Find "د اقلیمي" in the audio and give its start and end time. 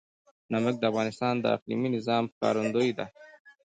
1.39-1.89